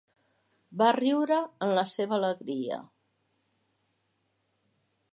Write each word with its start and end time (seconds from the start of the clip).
Va 0.81 0.87
riure 0.97 1.37
en 1.67 1.75
la 1.81 1.85
seva 1.97 2.17
alegria. 2.19 2.81